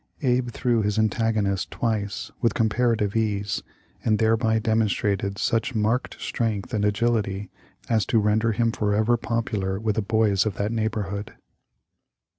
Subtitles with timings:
[0.23, 3.61] Abe threw his an tagonist twice with comparative ease,
[4.03, 7.51] and thereby demonstrated such marked strength and agility
[7.87, 11.35] as to render him forever popular with the boys of that neighborhood.